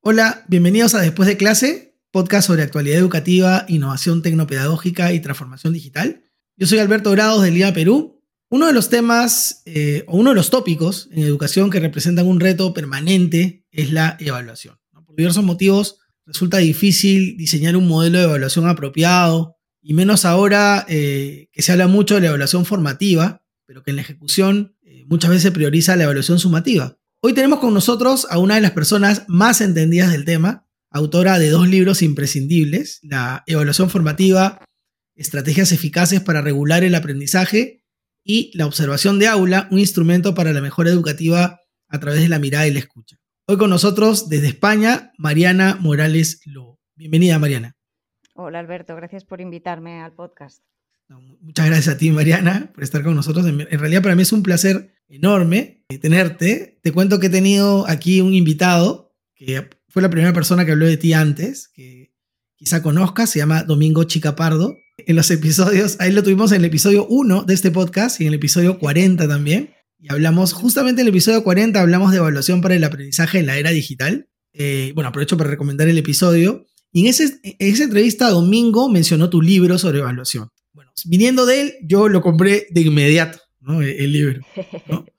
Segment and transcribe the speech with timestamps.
[0.00, 6.22] Hola, bienvenidos a Después de clase, podcast sobre actualidad educativa, innovación tecnopedagógica y transformación digital.
[6.56, 8.22] Yo soy Alberto Grados de Lima Perú.
[8.48, 12.38] Uno de los temas eh, o uno de los tópicos en educación que representan un
[12.38, 14.78] reto permanente es la evaluación.
[15.04, 21.48] Por diversos motivos resulta difícil diseñar un modelo de evaluación apropiado y menos ahora eh,
[21.52, 25.30] que se habla mucho de la evaluación formativa, pero que en la ejecución eh, muchas
[25.30, 26.97] veces prioriza la evaluación sumativa.
[27.20, 31.50] Hoy tenemos con nosotros a una de las personas más entendidas del tema, autora de
[31.50, 34.64] dos libros imprescindibles, La evaluación formativa,
[35.16, 37.82] Estrategias eficaces para regular el aprendizaje
[38.22, 42.38] y La observación de aula, un instrumento para la mejora educativa a través de la
[42.38, 43.16] mirada y la escucha.
[43.48, 46.78] Hoy con nosotros desde España, Mariana Morales Lobo.
[46.94, 47.74] Bienvenida, Mariana.
[48.34, 48.94] Hola, Alberto.
[48.94, 50.62] Gracias por invitarme al podcast.
[51.08, 53.44] muchas gracias a ti, Mariana, por estar con nosotros.
[53.44, 56.78] En realidad para mí es un placer enorme tenerte.
[56.82, 60.84] Te cuento que he tenido aquí un invitado que fue la primera persona que habló
[60.84, 62.12] de ti antes, que
[62.56, 64.76] quizá conozcas, se llama Domingo Chicapardo.
[64.98, 68.28] En los episodios, ahí lo tuvimos en el episodio 1 de este podcast y en
[68.28, 69.70] el episodio 40 también.
[69.98, 73.56] Y hablamos, justamente en el episodio 40, hablamos de evaluación para el aprendizaje en la
[73.56, 74.28] era digital.
[74.52, 76.66] Eh, bueno, aprovecho para recomendar el episodio.
[76.92, 80.48] Y en, esa entrevista, Domingo mencionó tu libro sobre evaluación.
[80.72, 83.38] Bueno, viniendo de él, yo lo compré de inmediato.
[83.80, 84.40] El, libro.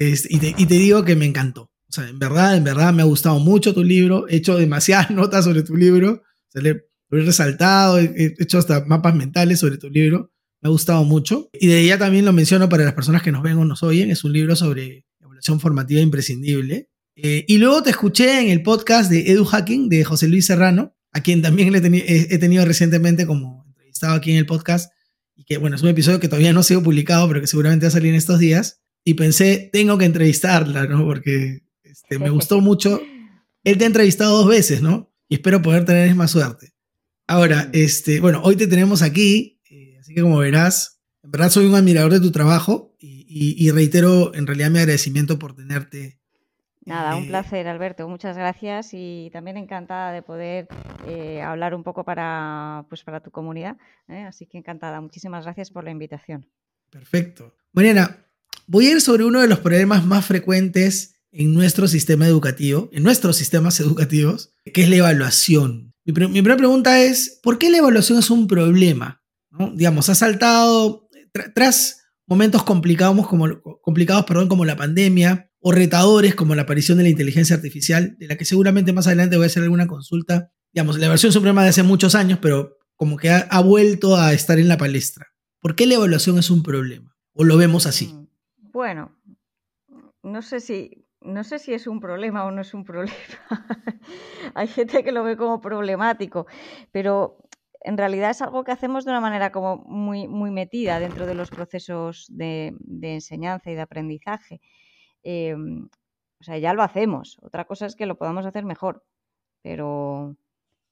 [0.00, 1.70] Este, y, te, digo que me encantó.
[1.88, 4.26] O sea, en verdad, en verdad me ha gustado mucho tu libro.
[4.28, 6.22] He hecho demasiadas notas sobre tu libro.
[6.54, 10.32] O lo he resaltado, he hecho hasta mapas mentales sobre tu libro.
[10.62, 11.50] Me ha gustado mucho.
[11.52, 14.10] Y de ella también lo menciono para las personas que nos ven o nos oyen.
[14.10, 16.88] Es un libro sobre evaluación formativa imprescindible.
[17.16, 20.96] Eh, y luego te escuché en el podcast de Edu Hacking de José Luis Serrano,
[21.12, 24.90] a quien también he, he tenido recientemente como entrevistado aquí en el podcast
[25.36, 27.84] y que bueno, es un episodio que todavía no ha sido publicado, pero que seguramente
[27.84, 28.80] va a salir en estos días.
[29.04, 31.04] Y pensé, tengo que entrevistarla, ¿no?
[31.04, 33.00] Porque este, me gustó mucho.
[33.64, 35.12] Él te ha entrevistado dos veces, ¿no?
[35.28, 36.72] Y espero poder tener más suerte.
[37.26, 41.66] Ahora, este, bueno, hoy te tenemos aquí, eh, así que como verás, en verdad soy
[41.66, 46.20] un admirador de tu trabajo y, y reitero en realidad mi agradecimiento por tenerte
[46.90, 48.08] Nada, un eh, placer, Alberto.
[48.08, 50.66] Muchas gracias y también encantada de poder
[51.06, 53.76] eh, hablar un poco para, pues, para tu comunidad.
[54.08, 54.22] ¿eh?
[54.22, 55.00] Así que encantada.
[55.00, 56.46] Muchísimas gracias por la invitación.
[56.90, 57.54] Perfecto.
[57.72, 58.26] Mariana,
[58.66, 63.02] voy a ir sobre uno de los problemas más frecuentes en nuestro sistema educativo, en
[63.02, 65.94] nuestros sistemas educativos, que es la evaluación.
[66.04, 69.22] Mi, primera pregunta es, ¿por qué la evaluación es un problema?
[69.74, 71.08] Digamos, ha saltado
[71.54, 77.04] tras momentos complicados como, complicados, perdón, como la pandemia, o retadores como la aparición de
[77.04, 80.52] la inteligencia artificial, de la que seguramente más adelante voy a hacer alguna consulta.
[80.72, 84.58] Digamos, la versión suprema de hace muchos años, pero como que ha, vuelto a estar
[84.58, 85.28] en la palestra.
[85.60, 87.16] ¿Por qué la evaluación es un problema?
[87.32, 88.14] ¿O lo vemos así?
[88.72, 89.16] Bueno,
[90.22, 93.16] no sé si, no sé si es un problema o no es un problema.
[94.54, 96.46] Hay gente que lo ve como problemático,
[96.92, 97.38] pero
[97.82, 101.34] en realidad es algo que hacemos de una manera como muy, muy metida dentro de
[101.34, 104.60] los procesos de enseñanza y de aprendizaje.
[105.22, 105.88] Em,
[106.40, 107.38] o sea, ya lo hacemos.
[107.42, 109.04] Otra cosa es que lo podamos hacer mejor,
[109.62, 110.36] pero,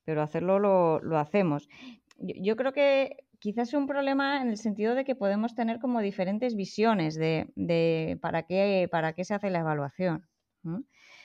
[0.05, 1.69] pero hacerlo lo, hacemos.
[2.19, 6.55] Yo, creo que quizás un problema en el sentido de que podemos tener como diferentes
[6.55, 10.29] visiones de, para, qué, para qué se hace la evaluación.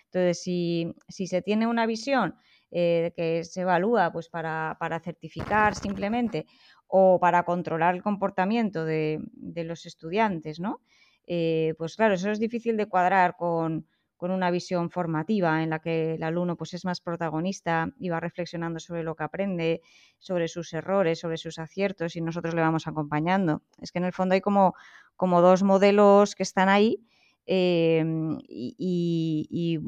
[0.06, 2.36] Entonces, si, se tiene una visión
[2.72, 6.46] eh, que se evalúa pues, para, certificar simplemente
[6.88, 10.82] o para controlar el comportamiento de, de los estudiantes, ¿no?
[11.26, 13.88] Eh, pues claro, eso es difícil de cuadrar con,
[14.32, 18.80] una visión formativa en la que el alumno pues, es más protagonista y va reflexionando
[18.80, 19.82] sobre lo que aprende,
[20.20, 23.64] sobre sus errores, sobre sus aciertos y nosotros le vamos acompañando.
[23.80, 24.76] Es que en el fondo hay como,
[25.16, 27.00] como dos modelos que están ahí
[27.46, 29.80] em, y,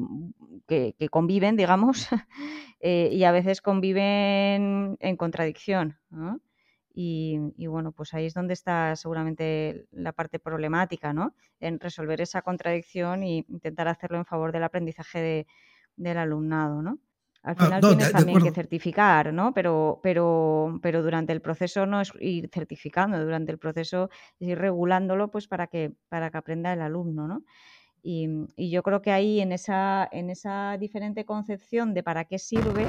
[0.66, 2.08] que, conviven, digamos,
[2.80, 5.98] eh, y a veces conviven en contradicción.
[6.98, 11.34] Y, bueno, pues ahí es donde está seguramente la parte problemática, ¿no?
[11.60, 15.46] En resolver esa contradicción e intentar hacerlo en favor del aprendizaje
[15.94, 16.98] del alumnado, ¿no?
[17.42, 19.52] Al ah, final tienes también que certificar, ¿no?
[19.52, 24.08] Pero, pero, pero durante el proceso no es ir certificando, durante el proceso
[24.40, 27.42] es ir regulándolo pues para que, para que aprenda el alumno, ¿no?
[28.02, 28.26] Y,
[28.56, 32.88] y, yo creo que ahí en esa, en esa diferente concepción de para qué sirve,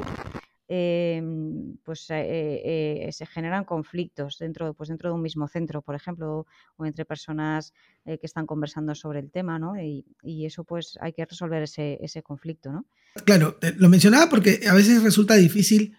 [0.70, 5.94] Em, pues eh, eh, se generan conflictos dentro, pues dentro de un mismo centro, por
[5.94, 7.72] ejemplo, o entre personas
[8.04, 9.80] eh, que están conversando sobre el tema, ¿no?
[9.80, 10.04] Y,
[10.44, 12.86] eso pues hay que resolver ese, conflicto, ¿no?
[13.24, 15.96] Claro, lo mencionaba porque a veces resulta difícil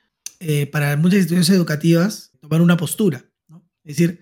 [0.72, 3.68] para muchas instituciones educativas tomar una postura, ¿no?
[3.84, 4.20] Es decir,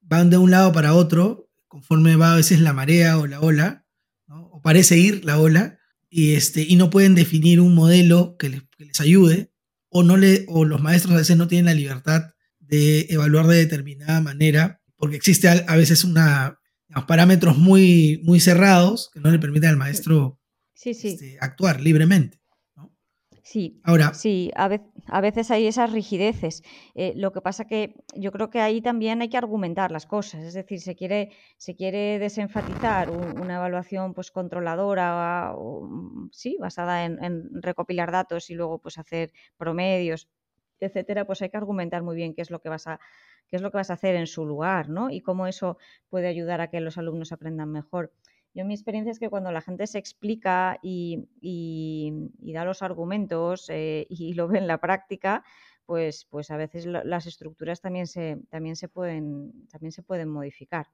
[0.00, 3.84] van de un lado para otro conforme va a veces la marea o la ola,
[4.28, 5.78] o parece ir la ola,
[6.08, 9.52] y, este, y no pueden definir un modelo que les, que les ayude,
[9.90, 13.56] o, no le, o los maestros a veces no tienen la libertad de evaluar de
[13.56, 16.58] determinada manera, porque existe a, veces una,
[17.06, 20.40] parámetros muy, muy cerrados que no le permiten al maestro
[20.74, 22.40] este, actuar libremente.
[23.50, 24.68] Sí, Ahora, sí a,
[25.22, 26.62] veces hay esas rigideces.
[26.94, 30.42] Eh, lo que pasa que yo creo que ahí también hay que argumentar las cosas.
[30.42, 37.24] Es decir, se quiere, se quiere desenfatizar una evaluación pues, controladora, o, sí, basada en,
[37.24, 40.28] en, recopilar datos y luego pues, hacer promedios,
[40.78, 43.00] etcétera, pues hay que argumentar muy bien qué es lo que vas a
[43.48, 45.10] qué es lo que vas a hacer en su lugar, ¿no?
[45.10, 45.78] Y cómo eso
[46.10, 48.12] puede ayudar a que los alumnos aprendan mejor.
[48.54, 51.26] Yo mi experiencia es que cuando la gente se explica y,
[52.40, 55.44] da los argumentos eh, y lo ve en la práctica,
[55.86, 60.86] pues, pues a veces las estructuras también se, también se, pueden, también se pueden modificar.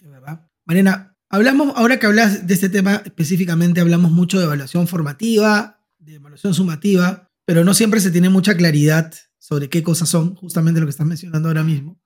[0.00, 0.50] verdad.
[0.64, 6.14] Mariana, hablamos, ahora que hablas de este tema específicamente, hablamos mucho de evaluación formativa, de
[6.16, 10.86] evaluación sumativa, pero no siempre se tiene mucha claridad sobre qué cosas son, justamente lo
[10.86, 12.00] que estás mencionando ahora mismo,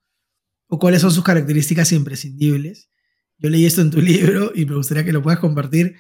[0.69, 2.91] o cuáles son sus características imprescindibles.
[3.41, 5.97] Yo leí esto en tu libro y me gustaría que lo puedas compartir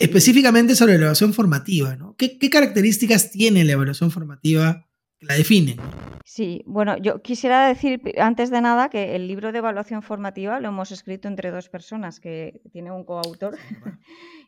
[0.00, 1.96] específicamente sobre la evaluación formativa.
[1.96, 2.14] ¿no?
[2.16, 4.86] ¿Qué, características tiene la evaluación formativa
[5.18, 5.78] que la definen?
[6.24, 10.68] Sí, bueno, yo quisiera decir antes de nada que el libro de evaluación formativa lo
[10.68, 13.56] hemos escrito entre dos personas que tiene un coautor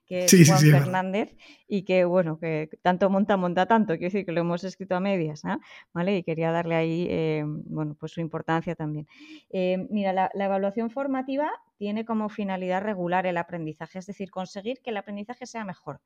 [0.09, 4.33] que es Juan Fernández, y que, bueno, que tanto monta, monta tanto, quiero decir que
[4.33, 5.59] lo hemos escrito a medias, ¿ah?
[5.93, 6.17] ¿vale?
[6.17, 9.07] Y quería darle ahí, eh, bueno, pues su importancia también.
[9.51, 14.91] Eh, mira, la, evaluación formativa tiene como finalidad regular el aprendizaje, es decir, conseguir que
[14.91, 16.01] el aprendizaje sea mejor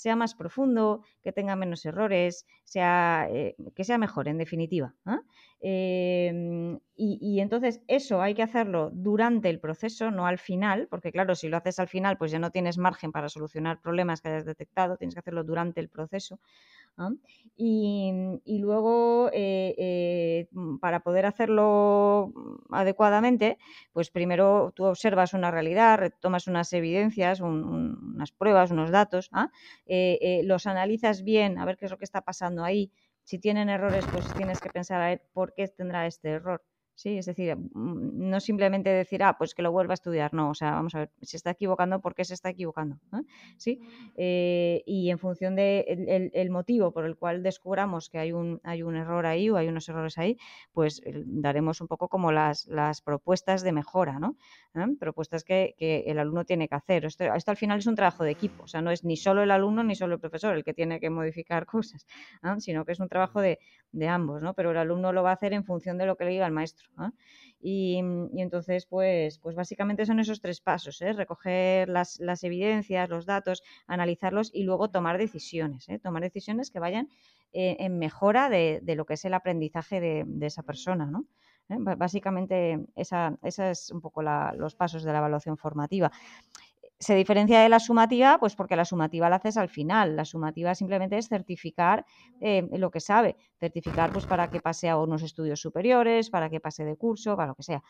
[0.00, 4.94] sea más profundo, que tenga menos errores, sea, eh, que sea mejor, en definitiva.
[5.04, 5.20] ¿ah?
[5.60, 11.34] Em, y, entonces eso hay que hacerlo durante el proceso, no al final, porque claro,
[11.34, 14.44] si lo haces al final, pues ya no tienes margen para solucionar problemas que hayas
[14.44, 16.40] detectado, tienes que hacerlo durante el proceso.
[17.56, 20.48] Y, luego, eh, eh,
[20.80, 22.32] para poder hacerlo
[22.70, 23.58] adecuadamente,
[23.92, 29.50] pues primero tú observas una realidad, tomas unas evidencias, unas pruebas, unos datos, ¿ah?
[29.86, 32.92] eh, los analizas bien, a ver qué es lo que está pasando ahí.
[33.24, 36.62] Si tienen errores, pues tienes que pensar a ver por qué tendrá este error.
[37.00, 40.50] Sí, es decir, mm, no simplemente decir, ah, pues que lo vuelva a estudiar, no,
[40.50, 42.98] o sea, vamos a ver, se está equivocando, ¿por qué se está equivocando?
[43.56, 43.80] ¿Sí?
[44.18, 48.82] Eh, y en función del de motivo por el cual descubramos que hay un, hay
[48.82, 50.36] un error ahí o hay unos errores ahí,
[50.74, 54.36] pues eh, daremos un poco como las, las propuestas de mejora, ¿no?
[54.74, 54.86] ¿Eh?
[54.98, 57.06] Propuestas que, que, el alumno tiene que hacer.
[57.06, 59.42] Esto, esto, al final es un trabajo de equipo, o sea, no es ni solo
[59.42, 62.06] el alumno ni solo el profesor el que tiene que modificar cosas,
[62.58, 63.58] sino que es un trabajo de,
[63.92, 64.52] de ambos, ¿no?
[64.52, 66.52] Pero el alumno lo va a hacer en función de lo que le diga el
[66.52, 66.89] maestro.
[67.62, 67.98] Y,
[68.36, 71.12] entonces, pues, pues básicamente son esos tres pasos, ¿eh?
[71.12, 75.98] recoger las, evidencias, los datos, analizarlos y luego tomar decisiones, ¿eh?
[75.98, 77.08] tomar decisiones que vayan
[77.52, 81.06] eh, en mejora de, lo que es el aprendizaje de, esa persona.
[81.06, 81.26] ¿no?
[81.68, 86.10] Básicamente, esa, esa, es un poco los pasos de la evaluación formativa
[87.00, 90.16] se diferencia de la sumativa, pues porque la sumativa la haces al final.
[90.16, 92.04] La sumativa simplemente es certificar
[92.42, 96.60] eh, lo que sabe, certificar pues para que pase a unos estudios superiores, para que
[96.60, 97.82] pase de curso, para lo que sea.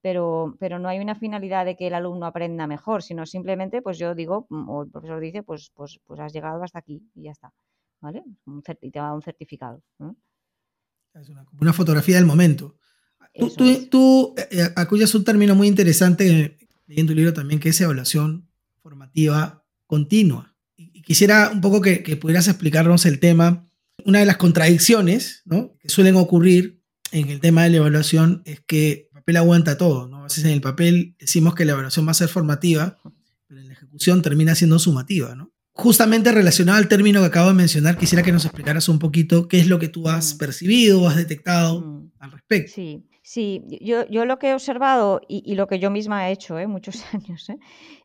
[0.00, 3.98] Pero, pero no hay una finalidad de que el alumno aprenda mejor, sino simplemente, pues
[3.98, 7.24] yo digo, mm, o el profesor dice, pues, pues, pues has llegado hasta aquí y
[7.24, 7.52] ya está.
[8.00, 8.22] ¿Vale?
[8.82, 9.82] y te va a dar un certificado.
[11.14, 12.76] Es una, fotografía del momento.
[13.56, 17.70] Tú, tú, eh, eh, acuñas un término muy interesante leí en tu libro también que
[17.70, 18.48] es evaluación
[18.82, 20.54] formativa continua.
[20.76, 23.68] Y quisiera un poco que, pudieras explicarnos el tema.
[24.04, 25.42] Una de las contradicciones
[25.80, 30.08] que suelen ocurrir en el tema de la evaluación es que el papel aguanta todo.
[30.08, 30.20] ¿no?
[30.20, 32.98] A veces en el papel decimos que la evaluación va a ser formativa,
[33.48, 35.34] pero en la ejecución termina siendo sumativa.
[35.34, 35.52] ¿no?
[35.72, 39.58] Justamente relacionado al término que acabo de mencionar, quisiera que nos explicaras un poquito qué
[39.58, 40.38] es lo que tú has mm.
[40.38, 42.12] percibido, has detectado mm.
[42.18, 42.72] al respecto.
[42.74, 43.04] Sí.
[43.28, 46.68] Sí, yo, yo lo que he observado y, lo que yo misma he hecho ¿eh?
[46.68, 47.58] muchos años ¿eh?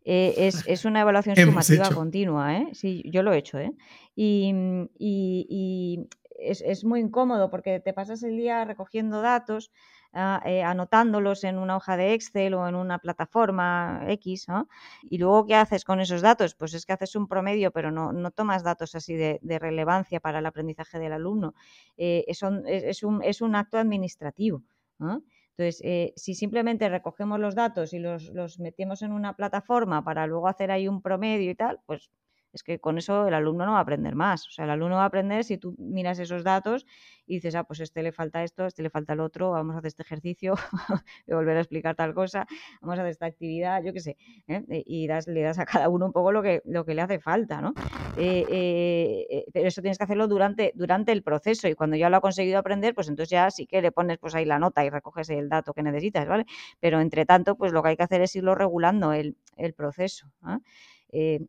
[0.04, 2.58] Eh, es, es, una evaluación sumativa continua.
[2.58, 2.70] ¿eh?
[2.74, 3.60] Sí, yo lo he hecho.
[3.60, 3.72] ¿eh?
[4.16, 4.52] Y,
[4.98, 6.10] y, y
[6.40, 9.72] es, es, muy incómodo porque te pasas el día recogiendo datos,
[10.12, 14.48] ah, anotándolos en una hoja de Excel o en una plataforma X.
[14.48, 14.70] ¿no?
[15.04, 16.56] Y luego, ¿qué haces con esos datos?
[16.56, 20.20] Pues es que haces un promedio, pero no, no tomas datos así de, de, relevancia
[20.20, 21.54] para el aprendizaje del alumno.
[21.96, 24.64] es, es, un, es un acto administrativo.
[25.02, 30.28] Entonces, eh, si simplemente recogemos los datos y los, los, metemos en una plataforma para
[30.28, 32.10] luego hacer ahí un promedio y tal, pues
[32.54, 34.48] es que con eso el alumno no va a aprender más.
[34.48, 36.86] O sea, el alumno va a aprender si tú miras esos datos
[37.26, 39.52] y dices, ah, pues a este le falta esto, a este le falta el otro,
[39.52, 40.56] vamos a hacer este ejercicio,
[41.28, 42.46] voy a volver a explicar tal cosa,
[42.82, 44.18] vamos a hacer esta actividad, yo qué sé,
[44.48, 44.84] ¿eh?
[44.86, 47.20] y das, le das a cada uno un poco lo que, lo que le hace
[47.20, 47.74] falta, ¿no?
[48.18, 52.18] Eh, eh, pero eso tienes que hacerlo durante, durante el proceso y cuando ya lo
[52.18, 54.90] ha conseguido aprender, pues entonces ya sí que le pones pues ahí la nota y
[54.90, 56.46] recoges el dato que necesitas, ¿vale?
[56.80, 60.32] Pero entre tanto, pues lo que hay que hacer es irlo regulando el, el proceso.
[60.48, 60.58] Eh,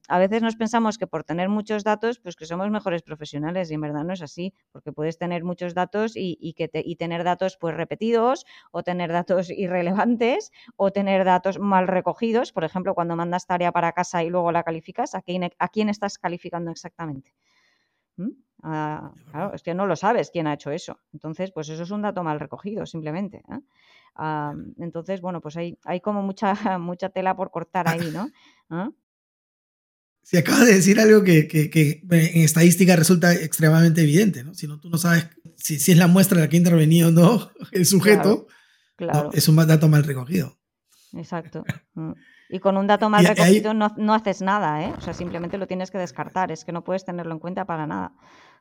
[0.09, 3.75] a veces nos pensamos que por tener muchos datos, pues que somos mejores profesionales y
[3.75, 7.57] en verdad no es así, porque puedes tener muchos datos y, que y tener datos
[7.59, 12.53] pues repetidos o tener datos irrelevantes o tener datos mal recogidos.
[12.53, 15.89] Por ejemplo, cuando mandas tarea para casa y luego la calificas, ¿a quién, a quién
[15.89, 17.35] estás calificando exactamente?
[18.17, 18.31] ¿Mm?
[18.65, 20.99] Ah, claro, es que no lo sabes quién ha hecho eso.
[21.13, 23.39] Entonces, pues eso es un dato mal recogido, simplemente.
[23.39, 23.61] ¿eh?
[24.15, 28.29] Ah, entonces, bueno, pues hay, hay como mucha, mucha tela por cortar ahí, ¿no?
[28.71, 28.91] ¿Ah?
[30.23, 34.55] Si acabas de decir algo que, en estadística resulta extremadamente evidente, ¿no?
[34.55, 37.13] Si no, tú no sabes si, si es la muestra la que ha intervenido o
[37.13, 38.47] no el sujeto,
[38.97, 40.59] claro, es un dato mal recogido.
[41.15, 41.65] Exacto.
[41.95, 42.13] Mm.
[42.51, 44.93] Y con un dato mal recogido no, haces nada, ¿eh?
[44.97, 47.87] O sea, simplemente lo tienes que descartar, es que no puedes tenerlo en cuenta para
[47.87, 48.13] nada.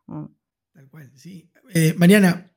[0.07, 0.25] Mm.
[0.73, 1.51] Tal cual, sí.
[1.73, 2.51] Eh, Mariana,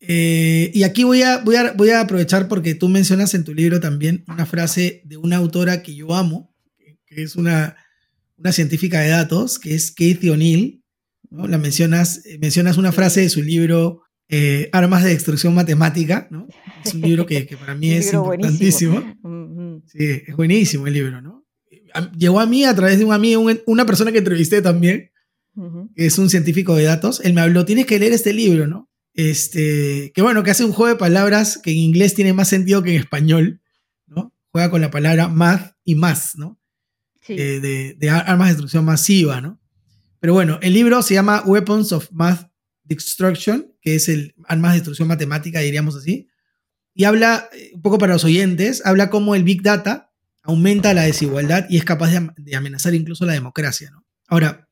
[0.00, 3.54] eh, y aquí voy a, voy, a, voy a aprovechar porque tú mencionas en tu
[3.54, 6.54] libro también una frase de una autora que yo amo,
[7.06, 7.76] que es una
[8.42, 10.82] una científica de datos, que es Katie O'Neill.
[11.30, 11.46] ¿no?
[11.46, 16.26] La mencionas, eh, mencionas una frase de su libro eh, Armas de Destrucción Matemática.
[16.30, 16.48] ¿no?
[16.84, 19.00] Es un libro que, para mí es importantísimo.
[19.86, 21.20] Sí, es buenísimo el libro.
[21.22, 21.44] ¿no?
[22.18, 25.10] Llegó a mí a través de un amigo, una persona que entrevisté también,
[25.94, 27.20] que es un científico de datos.
[27.24, 28.88] Él me habló, tienes que leer este libro, ¿no?
[29.14, 32.82] Este, que bueno, que hace un juego de palabras que en inglés tiene más sentido
[32.82, 33.60] que en español,
[34.06, 34.32] ¿no?
[34.50, 36.61] Juega con la palabra math y más, ¿no?
[37.28, 39.60] Eh, de, armas de destrucción masiva, ¿no?
[40.18, 42.50] Pero bueno, el libro se llama Weapons of Math
[42.84, 46.28] Destruction, que es el armas de destrucción matemática, diríamos así,
[46.94, 50.12] y habla, eh, un poco para los oyentes, habla cómo el Big Data
[50.42, 54.04] aumenta la desigualdad y es capaz de, amenazar incluso la democracia, ¿no?
[54.26, 54.68] Ahora,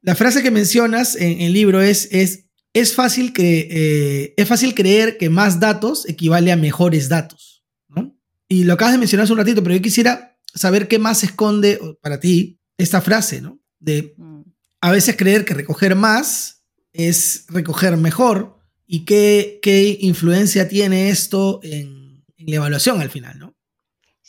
[0.00, 4.74] la frase que mencionas en, el libro es, es, es, fácil que, eh, es fácil
[4.74, 8.16] creer que más datos equivale a mejores datos, ¿no?
[8.48, 11.78] Y lo acabas de mencionar hace un ratito, pero yo quisiera saber qué más esconde
[12.00, 13.60] para ti esta frase, ¿no?
[13.78, 14.42] De mm.
[14.80, 21.60] a veces creer que recoger más es recoger mejor y qué, qué influencia tiene esto
[21.62, 23.54] en, en la evaluación al final, ¿no?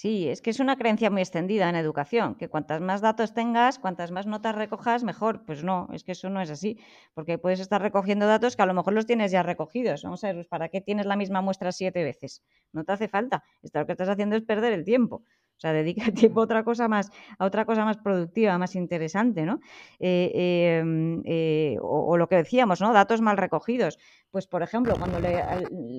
[0.03, 3.79] Sí, es que es una creencia muy extendida en educación, que cuantas más datos tengas,
[3.79, 5.45] cuantas más notas recojas, mejor.
[5.45, 6.77] Pues no, es que eso no es así,
[7.13, 10.03] porque puedes estar recogiendo datos que a lo mejor los tienes ya recogidos.
[10.03, 12.43] Vamos a ver, pues, ¿para qué tienes la misma muestra siete veces?
[12.73, 13.45] No te hace falta.
[13.61, 15.23] Esto lo que estás haciendo es perder el tiempo.
[15.63, 19.45] O sea, dedica tiempo a otra cosa más, a otra cosa más productiva, más interesante,
[19.45, 19.61] ¿no?
[19.97, 22.91] Eh, em, eh, o, lo que decíamos, ¿no?
[22.91, 23.97] Datos mal recogidos.
[24.29, 25.41] Pues, por ejemplo, cuando le,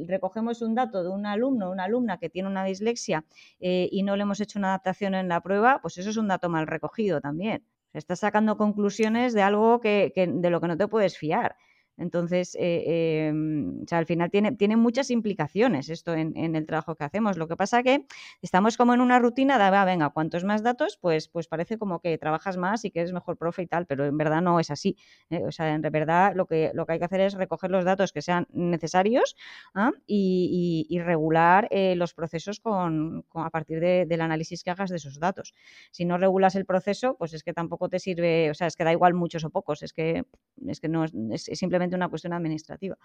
[0.06, 3.24] recogemos un dato de un alumno o una alumna que tiene una dislexia
[3.58, 6.28] eh, y no le hemos hecho una adaptación en la prueba, pues eso es un
[6.28, 7.64] dato mal recogido también.
[7.94, 11.56] Estás sacando conclusiones de algo que, de lo que no te puedes fiar.
[11.96, 17.36] Entonces, eh, em, al final tiene, tiene muchas implicaciones esto en, el trabajo que hacemos.
[17.36, 18.06] Lo que pasa que
[18.42, 22.00] estamos como en una rutina de, ah, venga, cuantos más datos, pues, pues parece como
[22.00, 24.70] que trabajas más y que eres mejor profe y tal, pero en verdad no es
[24.70, 24.96] así.
[25.30, 25.42] ¿eh?
[25.46, 28.12] O sea, en verdad lo que, lo que hay que hacer es recoger los datos
[28.12, 29.36] que sean necesarios
[29.74, 29.92] ¿ah?
[30.06, 35.54] y, regular eh, los procesos con, a partir del análisis que hagas de esos datos.
[35.90, 38.84] Si no regulas el proceso, pues es que tampoco te sirve, o sea, es que
[38.84, 40.24] da igual muchos o pocos, es que,
[40.66, 42.96] es que no es simplemente una cuestión administrativa.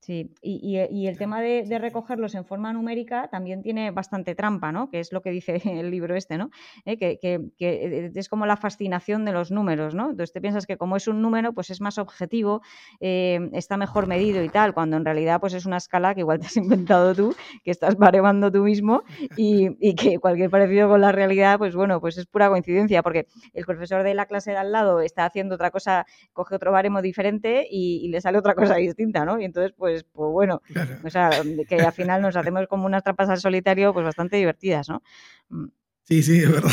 [0.00, 4.88] Sí, y, el tema de, recogerlos en forma numérica también tiene bastante trampa, ¿no?
[4.88, 6.50] Que es lo que dice el libro este, ¿no?
[6.86, 10.10] Eh, que, es como la fascinación de los números, ¿no?
[10.10, 12.62] Entonces te piensas que como es un número, pues es más objetivo,
[13.00, 16.40] eh, está mejor medido y tal, cuando en realidad pues es una escala que igual
[16.40, 16.56] te has
[16.88, 19.02] inventado tú, que estás baremando tú mismo
[19.36, 23.26] y, y que cualquier parecido con la realidad, pues bueno, pues es pura coincidencia, porque
[23.52, 27.02] el profesor de la clase de al lado está haciendo otra cosa, coge otro baremo
[27.02, 29.40] diferente y, le sale otra cosa distinta, ¿no?
[29.40, 30.62] Y entonces, pues, pues bueno,
[31.02, 31.30] o sea,
[31.68, 35.02] que al final nos hacemos como unas trampas al solitario, pues bastante divertidas, ¿no?
[35.48, 35.66] Mm.
[36.04, 36.70] Sí, sí, es verdad.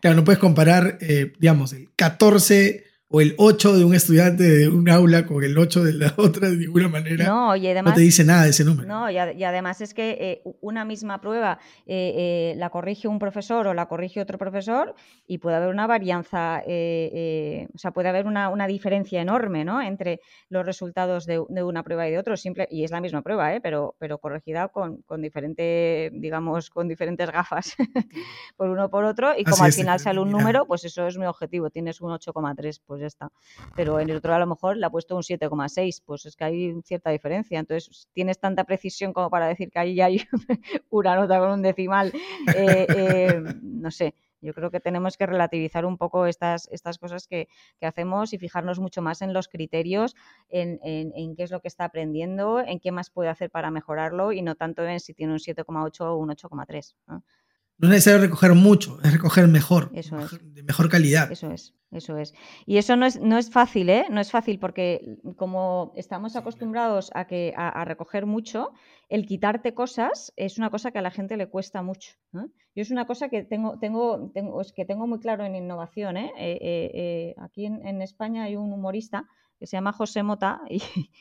[0.00, 4.68] claro, no puedes comparar, eh, digamos, el 14 o el 8 de un estudiante de
[4.68, 7.24] un aula con el 8 de la otra de ninguna manera.
[7.24, 8.86] No, y además, no te dice nada de ese número.
[8.86, 13.66] No, y, además es que eh, una misma prueba eh, eh, la corrige un profesor
[13.66, 14.94] o la corrige otro profesor
[15.26, 19.80] y puede haber una varianza, o sea, puede haber una, diferencia enorme ¿no?
[19.80, 23.50] entre los resultados de, una prueba y de otro, simple, y es la misma prueba,
[23.62, 27.74] pero, pero corregida con, con diferente, digamos, con diferentes gafas
[28.56, 31.24] por uno por otro, y como al final sale un número, pues eso es mi
[31.24, 33.30] objetivo, tienes un 8,3, pues ya está.
[33.74, 36.44] Pero en el otro a lo mejor le ha puesto un 7,6, pues es que
[36.44, 37.58] hay cierta diferencia.
[37.58, 40.22] Entonces, tienes tanta precisión como para decir que ahí hay
[40.90, 42.12] una nota con un decimal,
[42.54, 44.14] eh, eh, no sé.
[44.40, 47.48] Yo creo que tenemos que relativizar un poco estas, estas cosas que,
[47.80, 50.14] hacemos y fijarnos mucho más en los criterios,
[50.48, 54.32] en, en, qué es lo que está aprendiendo, en qué más puede hacer para mejorarlo
[54.32, 56.94] y no tanto en si tiene un 7,8 o un 8,3.
[57.06, 61.30] No es necesario recoger mucho, es recoger mejor, de mejor calidad.
[61.30, 62.34] Eso es, eso es.
[62.66, 64.04] Y eso no es, no es fácil, ¿eh?
[64.10, 68.72] No es fácil porque como estamos acostumbrados a, que, a, recoger mucho,
[69.08, 72.12] el quitarte cosas es una cosa que a la gente le cuesta mucho.
[72.32, 76.18] Yo es una cosa que tengo, tengo, tengo, es que tengo muy claro en innovación.
[76.18, 76.32] ¿eh?
[76.36, 79.26] Eh, eh, aquí en España hay un humorista
[79.58, 80.80] que se llama José Mota, y,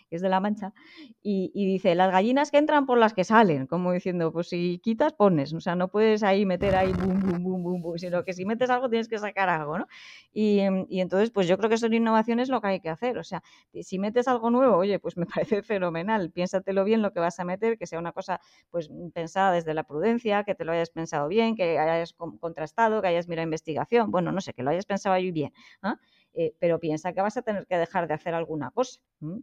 [0.09, 0.73] es de La Mancha,
[1.21, 5.13] y, dice, las gallinas que entran por las que salen, como diciendo, pues si quitas,
[5.13, 8.33] pones, o sea, no puedes ahí meter ahí bum, bum, bum, bum, bum sino que
[8.33, 9.87] si metes algo tienes que sacar algo, ¿no?
[10.31, 10.56] Y,
[10.89, 13.43] y entonces, pues yo creo que son innovaciones lo que hay que hacer, o sea,
[13.81, 17.45] si metes algo nuevo, oye, pues me parece fenomenal, piénsatelo bien lo que vas a
[17.45, 21.27] meter, que sea una cosa, pues pensada desde la prudencia, que te lo hayas pensado
[21.27, 25.15] bien, que hayas contrastado, que hayas mirado investigación, bueno, no sé, que lo hayas pensado
[25.15, 25.97] ahí bien, ¿ah?
[26.39, 28.99] Eh, pero piensa que vas a tener que dejar de hacer alguna cosa,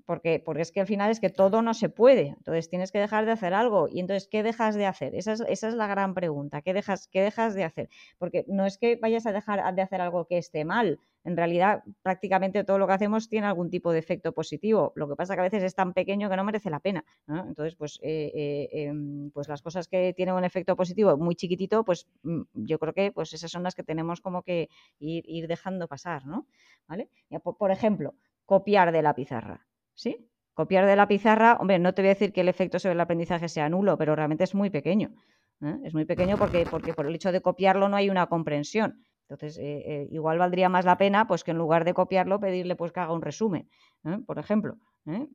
[0.07, 3.01] porque, porque es que al final es que todo no se puede, entonces tienes que
[3.01, 5.13] dejar de hacer algo, y entonces, ¿qué dejas de hacer?
[5.17, 7.89] Esa es, esa es la gran pregunta, ¿qué dejas, ¿qué dejas de hacer?
[8.17, 11.83] Porque no es que vayas a dejar de hacer algo que esté mal, en realidad
[12.03, 14.93] prácticamente todo lo que hacemos tiene algún tipo de efecto positivo.
[14.95, 17.05] Lo que pasa que a veces es tan pequeño que no merece la pena.
[17.27, 21.85] Entonces, pues, eh, eh, em, pues las cosas que tienen un efecto positivo muy chiquitito,
[21.85, 25.89] pues mm, yo creo que pues esas son las que tenemos como que ir, dejando
[25.89, 26.47] pasar, ¿no?
[26.87, 27.09] ¿Vale?
[27.43, 28.15] por, ejemplo,
[28.45, 29.67] copiar de la pizarra.
[29.95, 30.29] ¿Sí?
[30.53, 33.01] Copiar de la pizarra, hombre, no te voy a decir que el efecto sobre el
[33.01, 35.15] aprendizaje sea nulo, pero realmente es muy pequeño.
[35.63, 35.79] ¿eh?
[35.85, 39.05] Es muy pequeño porque, porque por el hecho de copiarlo no hay una comprensión.
[39.29, 42.77] Entonces, eh, eh, igual valdría más la pena pues que en lugar de copiarlo, pedirle
[42.77, 43.69] pues que haga un resumen,
[44.05, 44.19] ¿eh?
[44.27, 44.77] por ejemplo.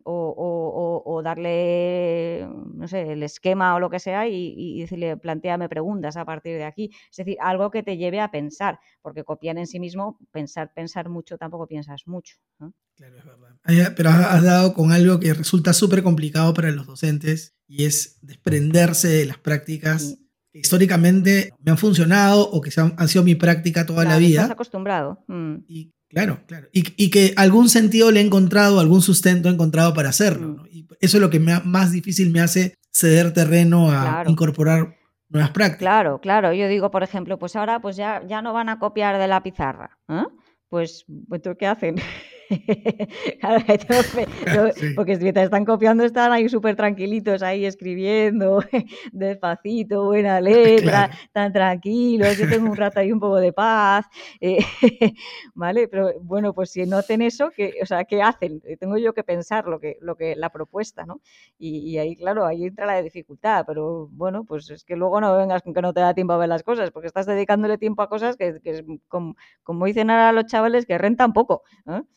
[0.03, 6.25] O, darle, no sé, el esquema o lo que sea y, decirle, planteame preguntas a
[6.25, 6.89] partir de aquí.
[7.11, 11.09] Es decir, algo que te lleve a pensar, porque copiar en sí mismo, pensar, pensar
[11.09, 12.37] mucho, tampoco piensas mucho.
[12.95, 13.93] Claro, es verdad.
[13.95, 19.07] Pero has dado con algo que resulta súper complicado para los docentes y es desprenderse
[19.07, 20.17] de las prácticas
[20.61, 24.41] históricamente me han funcionado o que han, sido mi práctica toda la vida.
[24.41, 25.23] Estás acostumbrado.
[25.27, 25.55] Mm.
[25.67, 26.67] Y, claro, claro.
[26.71, 30.49] Y, que algún sentido le he encontrado, algún sustento he encontrado para hacerlo.
[30.49, 30.67] Mm.
[30.71, 34.95] Y eso es lo que más difícil me hace ceder terreno a incorporar
[35.29, 35.79] nuevas prácticas.
[35.79, 36.53] Claro, claro.
[36.53, 39.41] Yo digo, por ejemplo, pues ahora pues ya, ya no van a copiar de la
[39.43, 39.97] pizarra.
[40.09, 40.25] ¿eh?
[40.69, 41.95] Pues, pues ¿qué hacen?
[44.95, 48.63] porque mientras están copiando están ahí súper tranquilitos ahí escribiendo
[49.11, 54.05] despacito, buena letra, tan tranquilos, yo tengo un rato ahí un poco de paz,
[54.41, 54.59] eh,
[55.53, 55.87] ¿vale?
[55.87, 58.61] Pero bueno, pues si no hacen eso, ¿qué, o sea, ¿qué hacen?
[58.65, 61.21] Eh, tengo yo que pensar lo que, lo que la propuesta, ¿no?
[61.57, 65.61] Y, ahí, claro, ahí entra la dificultad, pero bueno, pues es que luego no vengas
[65.61, 68.09] con que no te da tiempo a ver las cosas, porque estás dedicándole tiempo a
[68.09, 68.59] cosas que,
[69.07, 71.63] como, como, dicen ahora los chavales, que rentan poco.
[71.85, 72.07] ¿no?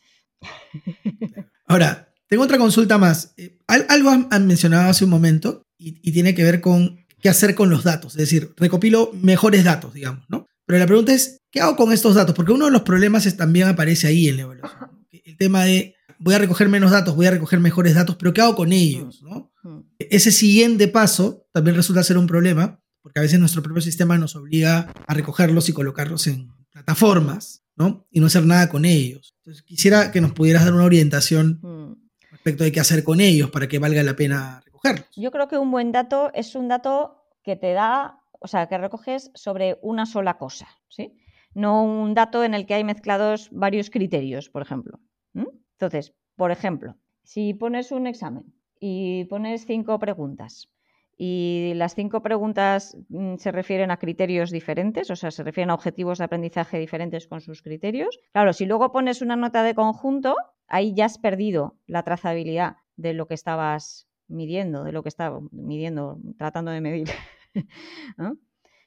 [1.65, 3.33] Ahora, tengo otra consulta más.
[3.37, 7.69] Eh, algo han mencionado hace un momento y, tiene que ver con qué hacer con
[7.69, 8.13] los datos.
[8.13, 10.47] Es decir, recopilo mejores datos, digamos, ¿no?
[10.65, 12.35] Pero la pregunta es, ¿qué hago con estos datos?
[12.35, 15.07] Porque uno de los problemas también aparece ahí en la evaluación.
[15.11, 18.41] El tema de, voy a recoger menos datos, voy a recoger mejores datos, pero ¿qué
[18.41, 19.21] hago con ellos?
[19.21, 19.51] ¿no?
[19.99, 24.35] Ese siguiente paso también resulta ser un problema, porque a veces nuestro propio sistema nos
[24.35, 26.49] obliga a recogerlos y colocarlos en
[26.83, 28.05] plataformas ¿no?
[28.11, 29.35] Y no hacer nada con ellos.
[29.39, 32.31] Entonces, quisiera que nos pudieras dar una orientación mm.
[32.31, 35.09] respecto de qué hacer con ellos para que valga la pena recogerlos.
[35.15, 38.77] Yo creo que un buen dato es un dato que te da, o sea, que
[38.77, 41.17] recoges sobre una sola cosa, ¿sí?
[41.53, 44.99] No un dato en el que hay mezclados varios criterios, por ejemplo.
[45.35, 50.69] Entonces, por ejemplo, si pones un examen y pones cinco preguntas
[51.17, 55.75] y las cinco preguntas mm, se refieren a criterios diferentes, o sea, se refieren a
[55.75, 58.19] objetivos de aprendizaje diferentes con sus criterios.
[58.31, 60.35] Claro, si luego pones una nota de conjunto,
[60.67, 65.39] ahí ya has perdido la trazabilidad de lo que estabas midiendo, de lo que estaba
[65.51, 67.09] midiendo, tratando de medir.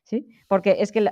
[0.04, 0.28] ¿Sí?
[0.46, 1.08] Porque es que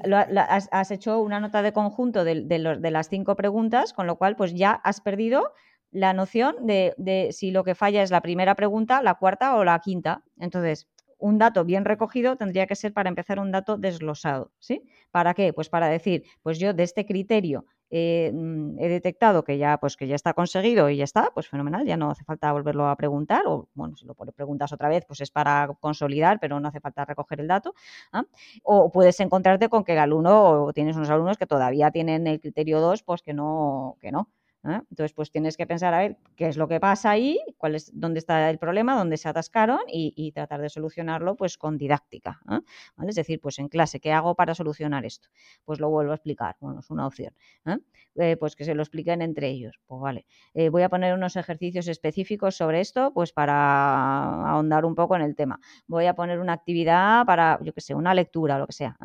[0.70, 4.70] has, hecho una nota de conjunto de, las cinco preguntas, con lo cual pues ya
[4.72, 5.52] has perdido
[5.90, 9.78] la noción de, si lo que falla es la primera pregunta, la cuarta o la
[9.80, 10.22] quinta.
[10.38, 10.88] Entonces,
[11.28, 14.82] un dato bien recogido tendría que ser para empezar un dato desglosado, ¿sí?
[15.10, 15.52] ¿Para qué?
[15.54, 19.96] Pues para decir, pues yo de este criterio eh, mm, he detectado que ya, pues
[19.96, 22.96] que ya está conseguido y ya está, pues fenomenal, ya no hace falta volverlo a
[22.96, 26.80] preguntar, o bueno, si lo preguntas otra vez, pues es para consolidar, pero no hace
[26.80, 27.74] falta recoger el dato.
[28.12, 28.24] ¿ah?
[28.62, 32.40] O puedes encontrarte con que el alumno, o tienes unos alumnos que todavía tienen el
[32.40, 34.28] criterio 2, pues que no, que no.
[34.64, 34.80] ¿Eh?
[34.90, 37.90] Entonces, pues tienes que pensar a ver qué es lo que pasa ahí, cuál es,
[37.94, 42.40] dónde está el problema, dónde se atascaron y, tratar de solucionarlo pues con didáctica.
[42.50, 42.60] ¿eh?
[43.06, 45.28] Es decir, pues en clase, ¿qué hago para solucionar esto?
[45.64, 47.32] Pues lo vuelvo a explicar, bueno, es una opción.
[47.66, 48.36] ¿eh?
[48.36, 49.80] pues que se lo expliquen entre ellos.
[49.86, 50.26] Pues vale,
[50.70, 55.34] voy a poner unos ejercicios específicos sobre esto, pues para ahondar un poco en el
[55.34, 55.60] tema.
[55.86, 58.96] Voy a poner una actividad para, yo qué sé, una lectura lo que sea.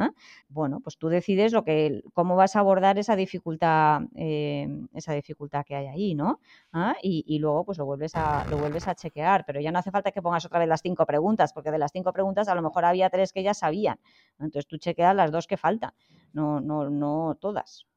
[0.47, 5.75] Bueno, pues tú decides lo que, cómo vas a abordar esa dificultad, esa dificultad que
[5.75, 6.39] hay ahí, ¿no?
[6.71, 6.95] ¿Ah?
[7.01, 10.11] Y, luego pues lo vuelves, a, lo vuelves a chequear, pero ya no hace falta
[10.11, 12.85] que pongas otra vez las cinco preguntas, porque de las cinco preguntas a lo mejor
[12.85, 13.99] había tres que ya sabían.
[14.39, 15.91] Entonces tú chequeas las dos que faltan,
[16.33, 17.87] no, no, no todas.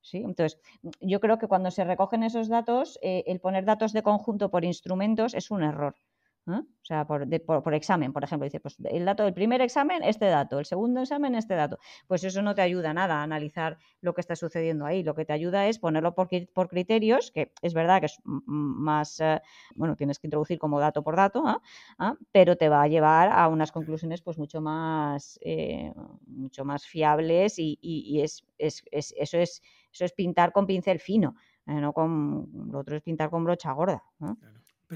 [0.00, 0.58] Sí, entonces
[1.00, 4.64] yo creo que cuando se recogen esos datos, eh, el poner datos de conjunto por
[4.64, 5.94] instrumentos es un error.
[6.48, 6.60] ¿Eh?
[6.60, 7.26] O sea, por,
[7.62, 11.00] por, examen, por ejemplo, dice, pues el dato del primer examen, este dato, el segundo
[11.00, 11.78] examen, este dato.
[12.08, 15.04] Pues eso no te ayuda nada a analizar lo que está sucediendo ahí.
[15.04, 19.20] Lo que te ayuda es ponerlo por, por criterios, que es verdad que es más,
[19.20, 19.40] eh,
[19.76, 21.44] bueno, tienes que introducir como dato por dato.
[21.98, 22.16] ¿Ah?
[22.32, 25.92] pero te va a llevar a unas conclusiones pues mucho más, eh,
[26.26, 31.92] mucho más fiables y, es, es, eso, es, eso es pintar con pincel fino, no
[31.92, 34.02] con, lo otro es pintar con brocha gorda.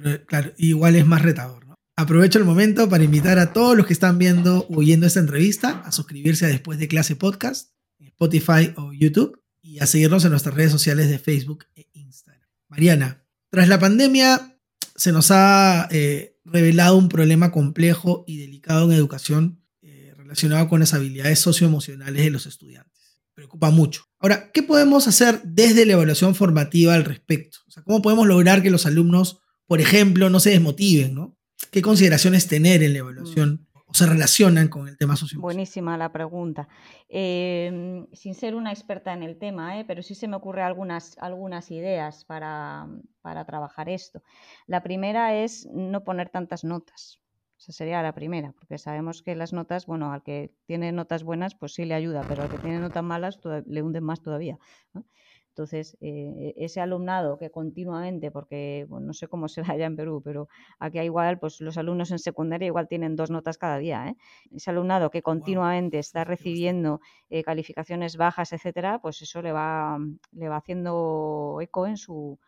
[0.02, 1.66] Pero claro, igual es más retador.
[1.66, 1.74] ¿no?
[1.96, 5.80] Aprovecho el momento para invitar a todos los que están viendo o oyendo esta entrevista
[5.86, 10.32] a suscribirse a Después de Clase Podcast en Spotify o YouTube y a seguirnos en
[10.32, 12.46] nuestras redes sociales de Facebook e Instagram.
[12.68, 14.58] Mariana, tras la pandemia
[14.96, 20.80] se nos ha eh, revelado un problema complejo y delicado en educación eh, relacionado con
[20.80, 23.22] las habilidades socioemocionales de los estudiantes.
[23.32, 24.04] Preocupa mucho.
[24.18, 27.60] Ahora, ¿qué podemos hacer desde la evaluación formativa al respecto?
[27.66, 31.36] O sea, ¿Cómo podemos lograr que los alumnos por ejemplo, no se desmotiven, ¿no?
[31.70, 35.40] ¿Qué consideraciones tener en la evaluación o se relacionan con el tema social?
[35.40, 36.68] Buenísima la pregunta.
[37.08, 39.84] Em, sin ser una experta en el tema, ¿eh?
[39.84, 42.86] pero sí se me ocurren algunas, algunas ideas para,
[43.22, 44.22] para trabajar esto.
[44.66, 47.20] La primera es no poner tantas notas.
[47.58, 51.54] Esa sería la primera, porque sabemos que las notas, bueno, al que tiene notas buenas,
[51.54, 54.58] pues sí le ayuda, pero al que tiene notas malas le hunden más todavía.
[54.92, 55.06] ¿no?
[55.56, 60.48] Entonces, eh, ese alumnado que continuamente, porque no sé cómo será allá en Perú, pero
[60.78, 64.06] aquí igual, pues los alumnos en secundaria igual tienen dos notas cada día.
[64.08, 64.16] ¿eh?
[64.54, 69.98] Ese alumnado que continuamente está recibiendo eh, calificaciones bajas, etcétera, pues eso le va,
[70.32, 72.38] le va haciendo eco en su,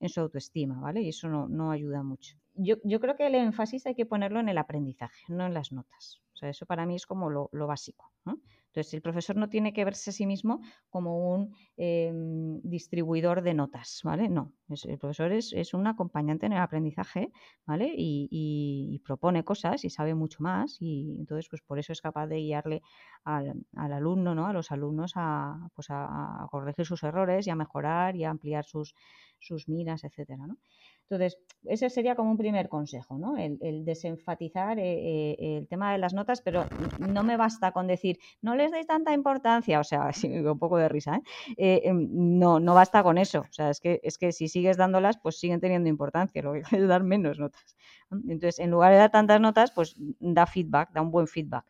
[0.00, 1.02] en su autoestima, ¿vale?
[1.02, 2.36] Y eso no, ayuda mucho.
[2.54, 6.20] Yo, creo que el énfasis hay que ponerlo en el aprendizaje, no en las notas.
[6.34, 8.10] O sea, eso para mí es como lo, lo básico.
[8.24, 8.40] ¿no?
[8.76, 10.60] Entonces, el profesor no tiene que verse a sí mismo
[10.90, 14.28] como un em, distribuidor de notas, ¿vale?
[14.28, 17.32] No, el profesor es, un acompañante en el aprendizaje,
[17.64, 17.94] ¿vale?
[17.96, 22.36] Y, propone cosas y sabe mucho más y entonces, pues por eso es capaz de
[22.36, 22.82] guiarle
[23.24, 24.46] al, alumno, ¿no?
[24.46, 28.66] A los alumnos a, pues a, corregir sus errores y a mejorar y a ampliar
[28.66, 28.94] sus,
[29.38, 30.58] sus miras, etcétera, ¿no?
[31.08, 33.36] Entonces, ese sería como un primer consejo, ¿no?
[33.36, 36.64] El, desenfatizar eh, eh, el tema de las notas, pero
[36.98, 40.88] no me basta con decir, no les deis tanta importancia, o sea, un poco de
[40.88, 41.20] risa,
[41.56, 41.82] ¿eh?
[41.84, 45.18] Em, no, no basta con eso, o sea, es que, es que si sigues dándolas,
[45.18, 47.76] pues siguen teniendo importancia, lo que es dar menos notas.
[48.10, 51.64] Entonces, en lugar de dar tantas notas, pues da feedback, da un buen feedback,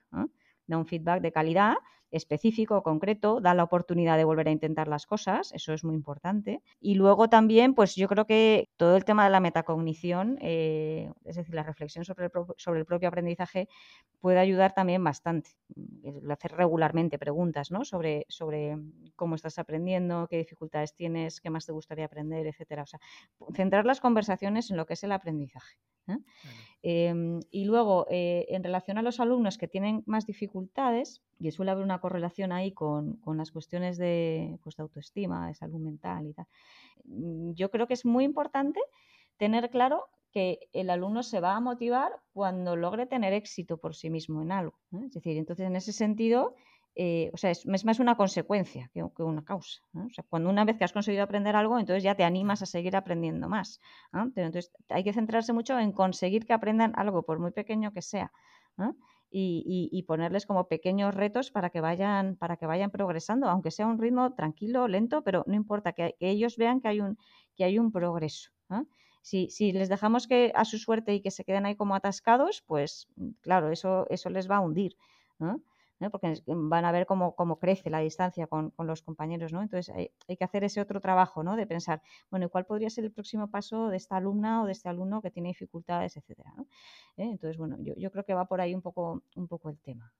[0.67, 1.75] da un feedback de calidad
[2.11, 6.63] específico, concreto, da la oportunidad de volver a intentar las cosas, eso es muy importante.
[6.81, 11.37] Y luego también, pues yo creo que todo el tema de la metacognición, eh, es
[11.37, 13.69] decir, la reflexión sobre el, sobre el propio aprendizaje,
[14.21, 15.51] puede ayudar también bastante.
[16.31, 17.85] Hacer regularmente preguntas ¿no?
[17.85, 18.77] sobre, sobre
[19.15, 22.83] cómo estás aprendiendo, qué dificultades tienes, qué más te gustaría aprender, etcétera.
[22.83, 23.01] O sea,
[23.55, 25.77] centrar las conversaciones en lo que es el aprendizaje.
[26.09, 26.19] ¿eh?
[26.83, 31.71] Em, y luego, eh, en relación a los alumnos que tienen más dificultades, y suele
[31.71, 36.33] haber una correlación ahí con, las cuestiones de, pues, de, autoestima, de salud mental y
[36.33, 36.47] tal,
[37.05, 38.81] mm, yo creo que es muy importante
[39.37, 44.11] tener claro que el alumno se va a motivar cuando logre tener éxito por sí
[44.11, 44.79] mismo en algo.
[45.07, 46.55] Es decir, entonces en ese sentido,
[46.95, 49.83] eh, o sea, es, más una consecuencia que, una causa.
[49.95, 52.67] O sea, cuando una vez que has conseguido aprender algo, entonces ya te animas a
[52.67, 53.81] seguir aprendiendo más.
[54.13, 58.03] Pero entonces hay que centrarse mucho en conseguir que aprendan algo, por muy pequeño que
[58.03, 58.31] sea.
[59.31, 63.99] Y, ponerles como pequeños retos para que vayan, para que vayan progresando, aunque sea un
[63.99, 67.19] ritmo tranquilo, lento, pero no importa, que, ellos vean que hay un,
[67.55, 68.51] que hay un progreso.
[69.23, 72.63] Si, si, les dejamos que a su suerte y que se queden ahí como atascados,
[72.67, 73.09] pues
[73.41, 74.97] claro, eso, eso les va a hundir.
[76.11, 79.53] Porque van a ver cómo, cómo crece la distancia con, con los compañeros.
[79.53, 79.63] ¿no?
[79.63, 81.57] Entonces hay, hay, que hacer ese otro trabajo ¿no?
[81.57, 84.89] de pensar, bueno, cuál podría ser el próximo paso de esta alumna o de este
[84.89, 86.53] alumno que tiene dificultades, etcétera?
[86.57, 86.67] ¿no?
[87.17, 87.31] ¿Eh?
[87.31, 90.13] Entonces, bueno, yo, yo, creo que va por ahí un poco, un poco el tema.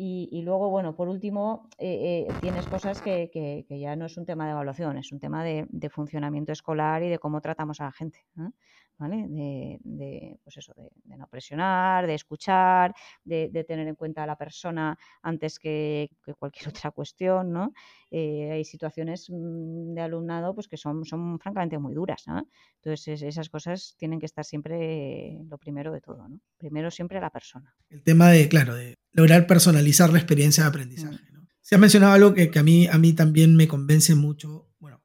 [0.00, 4.24] Y, luego, bueno, por último, eh, eh, tienes cosas que, que, ya no es un
[4.24, 7.86] tema de evaluación, es un tema de, de funcionamiento escolar y de cómo tratamos a
[7.86, 8.24] la gente.
[8.98, 12.92] De, pues eso, de, no presionar, de escuchar,
[13.24, 17.72] de, tener en cuenta a la persona antes que, cualquier otra cuestión, ¿no?
[18.10, 22.24] Eh, hay situaciones mm, de alumnado pues, que son, son francamente muy duras,
[22.82, 26.40] Entonces esas cosas tienen que estar siempre lo primero de todo, ¿no?
[26.56, 27.76] Primero siempre la persona.
[27.90, 31.18] El tema de, claro, de lograr personalizar la experiencia de aprendizaje.
[31.60, 35.02] Se ha mencionado algo que, a, mí, a mí también me convence mucho, bueno,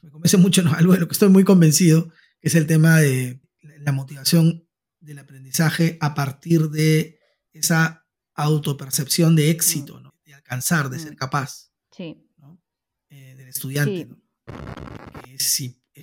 [0.00, 3.40] me convence mucho, no, algo de lo que estoy muy convencido, es el tema de
[3.80, 4.68] la motivación
[5.00, 7.18] del aprendizaje a partir de
[7.52, 11.16] esa autopercepción de éxito, de alcanzar, de ser mm.
[11.16, 12.24] capaz sí.
[13.10, 14.08] Eh, del estudiante.
[15.26, 15.42] Es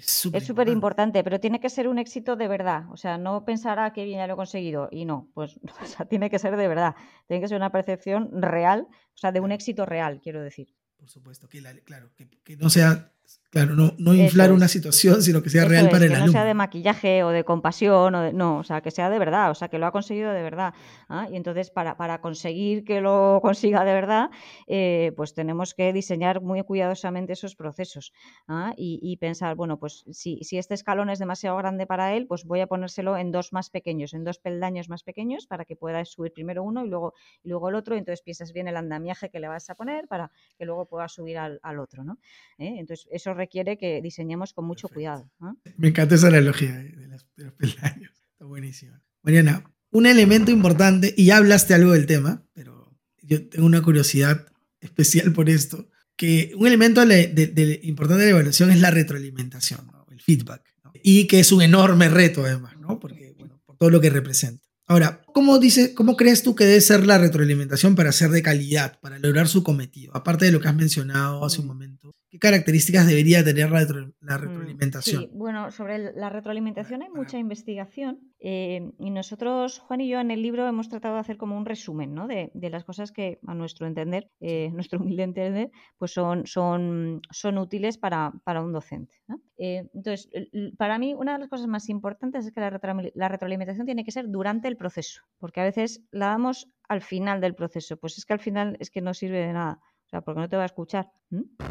[0.01, 2.91] súper importante, pero tiene que ser un éxito de verdad.
[2.91, 4.89] O sea, no pensar, ah, qué bien ya lo he conseguido.
[4.91, 6.95] Y no, pues o sea, tiene que ser de verdad.
[7.27, 10.73] Tiene que ser una percepción real, o sea, de un éxito real, quiero decir.
[10.97, 12.11] Por supuesto, que claro,
[12.43, 13.13] que, no sea
[13.51, 16.45] Claro, no, no inflar una situación, sino que sea real para el que No sea
[16.45, 19.55] de maquillaje o de compasión, o de, no, o sea, que sea de verdad, o
[19.55, 20.75] sea, que lo ha conseguido de verdad.
[21.07, 21.27] ¿ah?
[21.31, 24.29] Y entonces, para, para, conseguir que lo consiga de verdad,
[24.67, 28.13] eh, pues tenemos que diseñar muy cuidadosamente esos procesos
[28.47, 28.73] ¿ah?
[28.77, 32.59] y, pensar, bueno, pues si, si este escalón es demasiado grande para él, pues voy
[32.59, 36.33] a ponérselo en dos más pequeños, en dos peldaños más pequeños, para que pueda subir
[36.33, 37.95] primero uno y luego, y luego el otro.
[37.95, 41.07] Y entonces piensas bien el andamiaje que le vas a poner para que luego pueda
[41.07, 42.19] subir al, al otro, ¿no?
[42.59, 42.75] ¿Eh?
[42.77, 45.29] Entonces, eso requiere que diseñemos con mucho cuidado.
[45.77, 48.11] Me encanta esa analogía de, los peldaños.
[48.31, 49.01] Está buenísima.
[49.21, 54.45] Mariana, un elemento importante, y ya hablaste algo del tema, pero yo tengo una curiosidad
[54.79, 60.21] especial por esto, que un elemento de, importante de la evaluación es la retroalimentación, el
[60.21, 60.63] feedback,
[61.03, 62.99] y que es un enorme reto además, ¿no?
[62.99, 64.63] porque, bueno, por todo lo que representa.
[64.87, 68.99] Ahora, ¿cómo, dice, ¿cómo crees tú que debe ser la retroalimentación para ser de calidad,
[68.99, 70.11] para lograr su cometido?
[70.13, 71.69] Aparte de lo que has mencionado hace un mm.
[71.69, 73.87] momento, ¿qué características debería tener la,
[74.19, 75.21] la mm, retroalimentación?
[75.21, 80.31] Sí, bueno, sobre la retroalimentación hay mucha investigación eh, y nosotros, Juan y yo, en
[80.31, 82.27] el libro hemos tratado de hacer como un resumen ¿no?
[82.27, 87.57] de, las cosas que, a nuestro entender, eh, nuestro humilde entender, pues son, son, son
[87.57, 89.15] útiles para, para un docente.
[89.57, 90.29] Eh, entonces,
[90.77, 92.79] para mí, una de las cosas más importantes es que la,
[93.13, 97.41] la retroalimentación tiene que ser durante el proceso, porque a veces la damos al final
[97.41, 97.97] del proceso.
[97.97, 99.79] Pues es que al final es que no sirve de nada.
[100.09, 101.11] O sea, porque no te va a escuchar.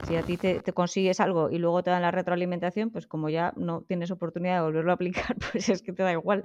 [0.06, 3.52] Si a ti te, consigues algo y luego te dan la retroalimentación, pues como ya
[3.56, 6.44] no tienes oportunidad de volverlo a aplicar, pues es que te da igual.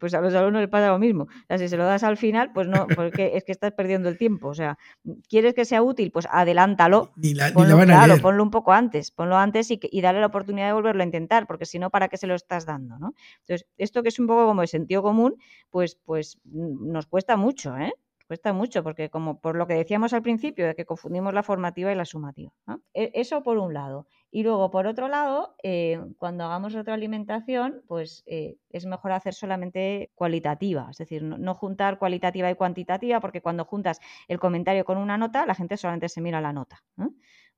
[0.00, 1.24] Pues a los alumnos les pasa lo mismo.
[1.24, 4.08] O sea, si se lo das al final, pues no, porque es que estás perdiendo
[4.08, 4.48] el tiempo.
[4.48, 4.78] O sea,
[5.28, 6.10] ¿quieres que sea útil?
[6.10, 7.12] Pues adelántalo.
[7.16, 9.12] Ni la, ponlo, claro, ponlo un poco antes.
[9.12, 12.08] Ponlo antes y, y dale la oportunidad de volverlo a intentar, porque si no, ¿para
[12.08, 12.98] qué se lo estás dando?
[12.98, 13.14] ¿no?
[13.42, 15.36] Entonces, esto que es un poco como el sentido común,
[15.70, 17.92] pues, pues nos cuesta mucho, ¿eh?
[18.26, 21.92] Cuesta mucho porque como por lo que decíamos al principio, de que confundimos la formativa
[21.92, 22.52] y la sumativa.
[22.94, 24.06] E, eso por un lado.
[24.30, 30.10] Y luego, por otro lado, eh, cuando hagamos retroalimentación, pues eh, es mejor hacer solamente
[30.14, 35.18] cualitativa, es decir, no, juntar cualitativa y cuantitativa, porque cuando juntas el comentario con una
[35.18, 36.82] nota, la gente solamente se mira la nota.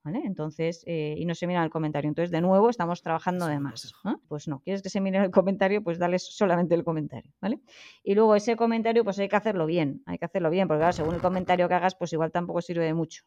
[0.04, 2.08] Entonces, eh, y no se mira el comentario.
[2.08, 3.94] Entonces, de nuevo, estamos trabajando de más.
[4.28, 5.82] Pues no, ¿quieres que se mire el comentario?
[5.82, 7.60] Pues dale solamente el comentario, ¿vale?
[8.02, 10.92] Y luego ese comentario, pues hay que hacerlo bien, hay que hacerlo bien, porque claro,
[10.92, 13.24] según el comentario que hagas, pues igual tampoco sirve de mucho.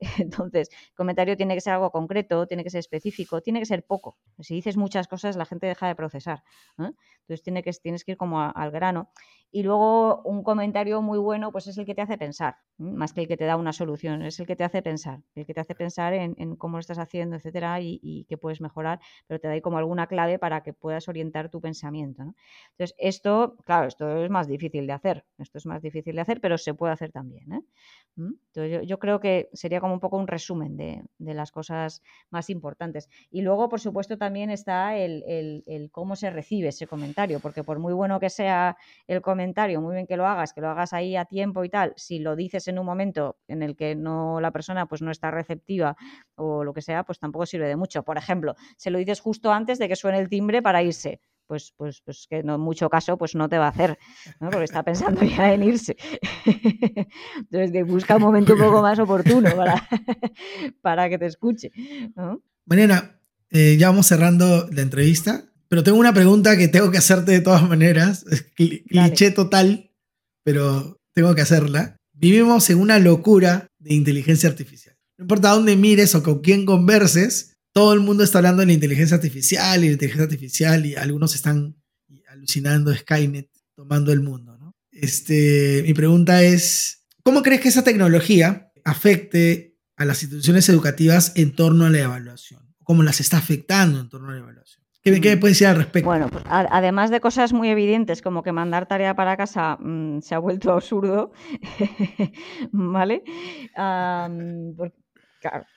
[0.18, 3.84] Entonces, el comentario tiene que ser algo concreto, tiene que ser específico, tiene que ser
[3.84, 4.18] poco.
[4.40, 6.42] Si dices muchas cosas, la gente deja de procesar.
[6.76, 9.10] Entonces, tiene que, tienes que ir como al grano.
[9.50, 13.22] Y luego, un comentario muy bueno, pues es el que te hace pensar, más que
[13.22, 15.60] el que te da una solución, es el que te hace pensar, el que te
[15.60, 19.54] hace pensar en, cómo lo estás haciendo, etcétera, y, qué puedes mejorar, pero te da
[19.54, 22.22] ahí como alguna clave para que puedas orientar tu pensamiento.
[22.72, 26.40] Entonces, esto, claro, esto es más difícil de hacer, esto es más difícil de hacer,
[26.40, 27.52] pero se puede hacer también.
[27.52, 27.60] ¿eh?
[28.16, 28.32] ¿Mm?
[28.54, 33.08] Entonces, yo, creo que sería como un poco un resumen de, las cosas más importantes.
[33.30, 35.22] Y luego, por supuesto, también está el,
[35.66, 39.94] el, cómo se recibe ese comentario, porque por muy bueno que sea el comentario, muy
[39.94, 42.68] bien que lo hagas, que lo hagas ahí a tiempo y tal, si lo dices
[42.68, 45.96] en un momento en el que no la persona pues no está receptiva
[46.36, 48.02] o lo que sea, pues tampoco sirve de mucho.
[48.02, 51.72] Por ejemplo, se lo dices justo antes de que suene el timbre para irse pues,
[51.76, 53.98] pues, pues que no mucho caso pues no te va a hacer,
[54.38, 54.50] ¿no?
[54.50, 55.96] porque está pensando ya en irse.
[57.36, 59.88] Entonces busca un momento un poco más oportuno para,
[60.82, 61.72] para que te escuche.
[62.14, 62.42] ¿no?
[62.66, 63.18] Mariana,
[63.50, 67.40] eh, ya vamos cerrando la entrevista, pero tengo una pregunta que tengo que hacerte de
[67.40, 69.90] todas maneras, es cliché total,
[70.44, 71.96] pero tengo que hacerla.
[72.12, 74.97] Vivimos en una locura de inteligencia artificial.
[75.18, 78.72] No importa dónde mires o con quién converses, todo el mundo está hablando de la
[78.72, 81.76] inteligencia artificial y la inteligencia artificial y algunos están
[82.28, 84.56] alucinando Skynet tomando el mundo.
[84.58, 84.76] ¿no?
[84.92, 91.52] Este, mi pregunta es, ¿cómo crees que esa tecnología afecte a las instituciones educativas en
[91.52, 92.74] torno a la evaluación?
[92.84, 94.84] ¿Cómo las está afectando en torno a la evaluación?
[95.02, 96.08] ¿Qué, me puedes decir al respecto?
[96.08, 100.34] Bueno, pues, además de cosas muy evidentes como que mandar tarea para casa mm, se
[100.34, 101.32] ha vuelto absurdo,
[102.72, 103.22] ¿vale?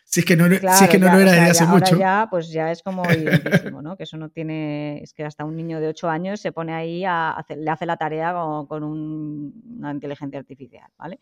[0.06, 1.98] Si es que no, si es que no lo era desde hace mucho.
[1.98, 3.96] ya, pues ya es como evidentísimo, ¿no?
[3.96, 5.02] Que eso no tiene.
[5.02, 7.86] Es que hasta un niño de 8 años se pone ahí a hacer, le hace
[7.86, 8.34] la tarea
[8.68, 11.20] con, una inteligencia artificial, ¿vale?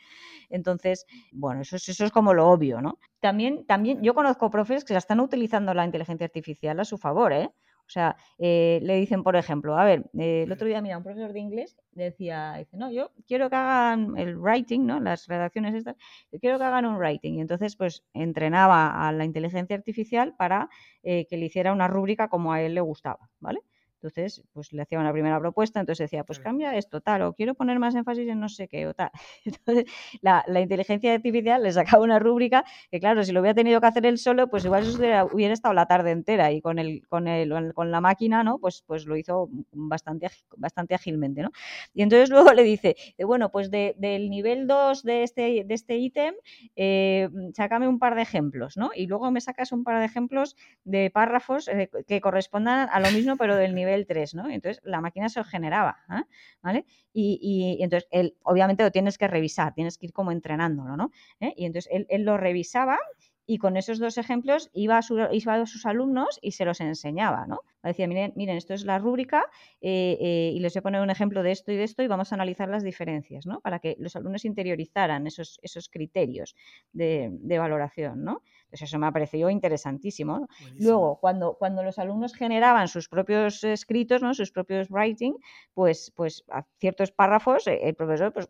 [0.49, 2.99] Entonces, bueno, eso, eso es como lo obvio, ¿no?
[3.19, 7.33] También, también yo conozco profes que ya están utilizando la inteligencia artificial a su favor,
[7.33, 7.49] ¿eh?
[7.89, 11.03] O sea, eh, le dicen, por ejemplo, a ver, eh, el otro día, mira, un
[11.03, 14.99] profesor de inglés decía, dice, no, yo quiero que hagan el writing, ¿no?
[14.99, 15.95] Las redacciones estas,
[16.31, 17.33] yo quiero que hagan un writing.
[17.33, 20.69] Y entonces, pues, entrenaba a la inteligencia artificial para
[21.01, 23.59] eh, que le hiciera una rúbrica como a él le gustaba, ¿vale?
[24.01, 27.53] Entonces, pues le hacía una primera propuesta, entonces decía, pues cambia esto, tal, o quiero
[27.53, 29.11] poner más énfasis en no sé qué, o tal.
[29.45, 29.85] Entonces,
[30.21, 34.05] la, inteligencia artificial le sacaba una rúbrica que, claro, si lo hubiera tenido que hacer
[34.05, 37.73] él solo, pues igual hubiera, hubiera estado la tarde entera y con el, con el,
[37.73, 38.59] con la máquina, ¿no?
[38.59, 41.51] Pues, pues lo hizo bastante, bastante ágilmente, ¿no?
[41.93, 46.35] Y entonces luego le dice, bueno, pues del nivel 2 de este, de este ítem,
[46.75, 48.91] eh, sácame un par de ejemplos, ¿no?
[48.95, 53.11] Y luego me sacas un par de ejemplos de párrafos eh, que correspondan a lo
[53.11, 54.49] mismo, pero del nivel nivel 3, ¿no?
[54.49, 56.23] Entonces la máquina se lo generaba, ¿eh?
[56.61, 56.85] ¿vale?
[57.13, 61.11] Y, entonces él, obviamente lo tienes que revisar, tienes que ir como entrenándolo, ¿no?
[61.39, 61.53] ¿Eh?
[61.57, 62.97] Y entonces él, lo revisaba
[63.45, 67.61] y con esos dos ejemplos iba a, sus alumnos y se los enseñaba, ¿no?
[67.81, 69.43] Decía, miren, miren esto es la rúbrica
[69.81, 72.07] eh, eh, y les voy a poner un ejemplo de esto y de esto y
[72.07, 73.59] vamos a analizar las diferencias, ¿no?
[73.61, 76.55] Para que los alumnos interiorizaran esos, esos criterios
[76.93, 78.43] de, valoración, ¿no?
[78.69, 80.47] Entonces eso me ha parecido interesantísimo.
[80.77, 84.35] Luego, cuando, cuando los alumnos generaban sus propios escritos, ¿no?
[84.35, 85.33] sus propios writing,
[85.73, 88.47] pues, pues a ciertos párrafos, eh, el profesor pues,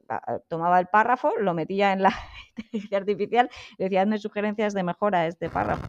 [0.50, 2.14] tomaba el párrafo, lo metía en la
[2.58, 5.88] inteligencia artificial y decía, hazme sugerencias de mejora a este párrafo.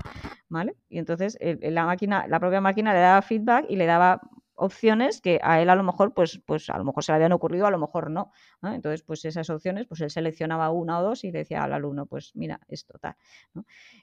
[0.49, 0.77] ¿Vale?
[0.89, 4.21] Y entonces la máquina, la propia máquina le daba feedback y le daba
[4.61, 7.33] opciones que a él a lo mejor, pues, pues a lo mejor se le habían
[7.33, 8.33] ocurrido, a lo mejor no.
[8.63, 12.33] Entonces, pues esas opciones, pues él seleccionaba una o dos y decía al alumno, pues
[12.35, 13.17] mira, esto tal.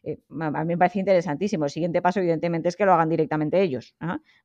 [0.04, 1.66] Eh, a mí me parece interesantísimo.
[1.66, 3.96] El siguiente paso, evidentemente, es que lo hagan directamente ellos,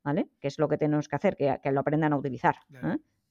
[0.02, 0.28] ¿vale?
[0.40, 2.56] Que es lo que tenemos que hacer, que, que lo aprendan a utilizar.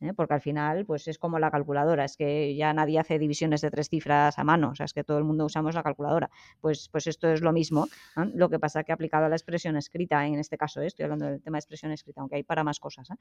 [0.01, 0.13] ¿Eh?
[0.13, 3.71] porque al final pues es como la calculadora, es que ya nadie hace divisiones de
[3.71, 6.29] tres cifras a mano, o sea, es que todo el mundo usamos la calculadora.
[6.59, 7.87] Pues, pues esto es lo mismo,
[8.33, 10.87] lo que pasa que aplicado a la expresión escrita, en este caso ¿eh?
[10.87, 13.15] estoy hablando del tema de expresión escrita, aunque hay para más cosas, ¿eh?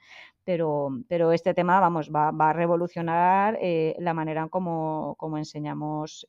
[0.44, 3.58] pero, pero este tema, vamos, va, a revolucionar
[3.98, 6.26] la manera en como enseñamos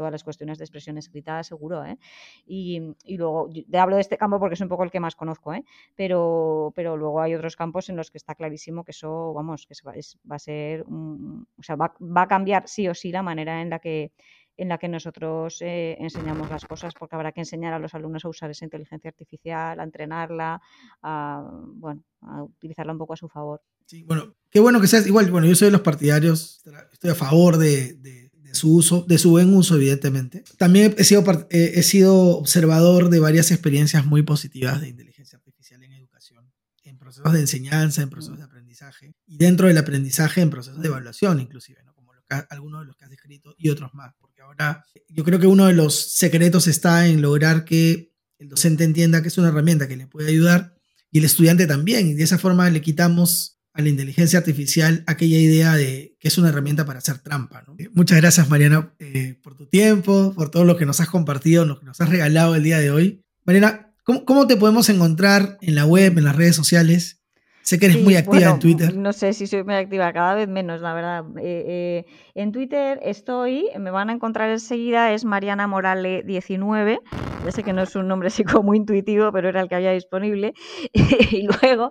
[0.00, 1.84] todas las cuestiones de expresión escrita, seguro.
[1.84, 1.98] ¿eh?
[2.46, 2.80] Y,
[3.18, 5.62] luego, te hablo de este campo porque es un poco el que más conozco, ¿eh?
[5.94, 9.74] pero, pero luego hay otros campos en los que está clarísimo que eso, vamos, que
[9.86, 9.92] va,
[10.34, 14.12] a ser, o sea, va, a cambiar sí o sí la manera en la que
[14.56, 18.26] en la que nosotros eh, enseñamos las cosas, porque habrá que enseñar a los alumnos
[18.26, 20.60] a usar esa inteligencia artificial, a entrenarla,
[21.02, 23.62] a, bueno, a utilizarla un poco a su favor.
[23.86, 27.14] Sí, bueno, qué bueno que seas igual, bueno, yo soy de los partidarios, estoy a
[27.14, 30.44] favor de su uso, de su buen uso, evidentemente.
[30.56, 35.92] También he sido, he sido observador de varias experiencias muy positivas de inteligencia artificial en
[35.92, 36.50] educación,
[36.84, 40.88] en procesos de enseñanza, en procesos de aprendizaje, y dentro del aprendizaje, en procesos de
[40.88, 41.94] evaluación, inclusive, ¿no?
[41.94, 42.12] como
[42.48, 45.66] algunos de los que has descrito y otros más, porque ahora yo creo que uno
[45.66, 49.96] de los secretos está en lograr que el docente entienda que es una herramienta que
[49.96, 50.74] le puede ayudar
[51.10, 55.38] y el estudiante también, y de esa forma le quitamos a la inteligencia artificial aquella
[55.38, 57.64] idea de que es una herramienta para hacer trampa.
[57.78, 61.64] Eh, muchas gracias, Mariana, eh, por tu tiempo, por todo lo que nos has compartido,
[61.64, 63.22] lo que nos has regalado el día de hoy.
[63.44, 67.19] Mariana, ¿cómo, cómo te podemos encontrar en la web, en las redes sociales?
[67.62, 68.96] Sé que eres muy activa en Twitter.
[68.96, 71.24] No sé si soy muy activa, cada vez menos, la verdad.
[71.38, 77.00] Eh, eh, en Twitter estoy, me van a encontrar enseguida, es Mariana Morale19.
[77.44, 79.74] Ya sé que no es un nombre así como muy intuitivo, pero era el que
[79.74, 80.54] había disponible.
[80.92, 81.90] y, luego,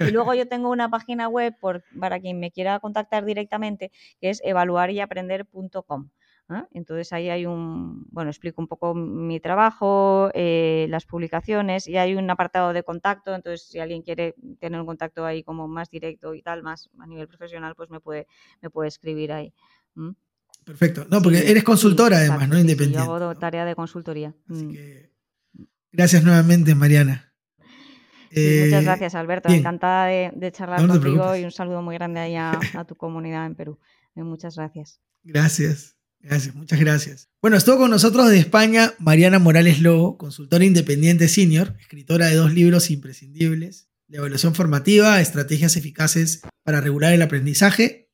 [0.00, 4.30] y luego yo tengo una página web por, para quien me quiera contactar directamente, que
[4.30, 6.10] es evaluaryaprender.com.
[6.48, 6.66] ¿ah?
[6.72, 12.14] Entonces ahí hay un, bueno, explico un poco mi trabajo, eh, las publicaciones y hay
[12.14, 16.34] un apartado de contacto, entonces si alguien quiere tener un contacto ahí como más directo
[16.34, 18.26] y tal, más a nivel profesional, pues me puede,
[18.60, 19.52] me puede escribir ahí.
[20.64, 21.06] Perfecto.
[21.10, 22.58] No, porque eres consultora además, ¿no?
[22.58, 23.06] Independiente.
[23.06, 24.34] yo hago tarea de consultoría.
[24.50, 24.72] Así mm.
[24.72, 25.10] que,
[25.92, 27.32] gracias nuevamente, Mariana.
[28.30, 29.50] muchas eh, gracias, Alberto.
[29.50, 33.78] Encantada de, charlar contigo y un saludo muy grande ahí a, tu comunidad en Perú.
[34.14, 35.00] Muchas gracias.
[35.22, 35.96] Gracias.
[36.24, 37.28] Gracias, muchas gracias.
[37.42, 42.54] Bueno, estuvo con nosotros de España Mariana Morales Lobo, consultora independiente senior, escritora de dos
[42.54, 48.10] libros imprescindibles, de evaluación formativa, estrategias eficaces para regular el aprendizaje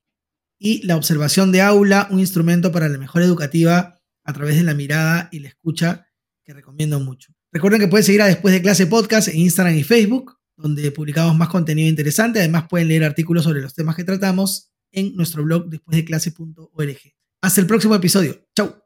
[0.58, 4.74] y la observación de aula, un instrumento para la mejora educativa a través de la
[4.74, 6.08] mirada y la escucha
[6.44, 7.32] que recomiendo mucho.
[7.52, 11.36] Recuerden que pueden seguir a Después de Clase Podcast en Instagram y Facebook, donde publicamos
[11.36, 12.40] más contenido interesante.
[12.40, 17.19] Además pueden leer artículos sobre los temas que tratamos en nuestro blog despuésdeclase.org.
[17.42, 18.38] Hasta el próximo episodio.
[18.54, 18.76] Chau.